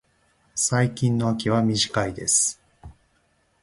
[0.55, 2.59] 最近の秋は短いです。